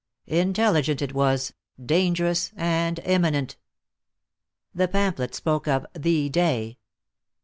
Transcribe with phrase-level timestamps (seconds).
[0.25, 3.57] Intelligent it was, dangerous, and imminent.
[4.73, 6.79] The pamphlets spoke of "the day."